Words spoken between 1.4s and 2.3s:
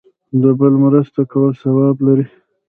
ثواب لري